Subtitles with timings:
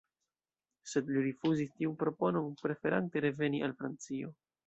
[0.93, 4.35] Sed li rifuzis tiun proponon, preferante reveni al Francio.